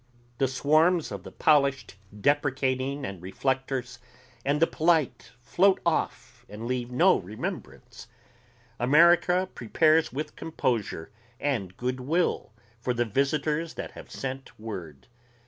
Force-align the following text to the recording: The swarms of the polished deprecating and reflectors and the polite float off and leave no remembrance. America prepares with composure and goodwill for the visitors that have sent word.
The 0.39 0.47
swarms 0.47 1.11
of 1.11 1.21
the 1.21 1.31
polished 1.31 1.95
deprecating 2.21 3.05
and 3.05 3.21
reflectors 3.21 3.99
and 4.43 4.59
the 4.59 4.65
polite 4.65 5.29
float 5.43 5.79
off 5.85 6.43
and 6.49 6.65
leave 6.65 6.89
no 6.89 7.19
remembrance. 7.19 8.07
America 8.79 9.47
prepares 9.53 10.11
with 10.11 10.35
composure 10.35 11.11
and 11.39 11.77
goodwill 11.77 12.51
for 12.79 12.95
the 12.95 13.05
visitors 13.05 13.75
that 13.75 13.91
have 13.91 14.09
sent 14.09 14.59
word. 14.59 15.05